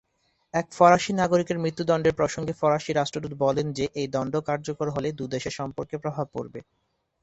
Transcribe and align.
এক 0.53 0.67
ফরাসি 0.71 1.11
নাগরিকের 1.13 1.57
মৃত্যুদন্ডের 1.59 2.17
প্রসঙ্গে 2.19 2.53
ফরাসি 2.53 2.91
রাষ্ট্রদূত 2.93 3.33
বলেন 3.43 3.67
যে 3.77 3.85
এই 3.95 4.07
দন্ড 4.07 4.33
কার্যকর 4.47 4.87
হলে 4.91 5.09
দুই 5.11 5.29
দেশের 5.33 5.57
সম্পর্কে 5.59 5.95
প্রভাব 6.03 6.25
পড়বে। 6.35 6.59